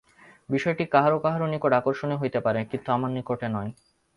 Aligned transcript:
বিষয়টি 0.49 0.83
কাহারও 0.93 1.23
কাহারও 1.25 1.47
নিকট 1.47 1.71
আকর্ষণীয় 1.79 2.21
হইতে 2.21 2.39
পারে, 2.45 2.59
কিন্তু 2.71 2.87
আমার 2.91 3.11
নিকটে 3.11 3.47
নয়। 3.55 3.71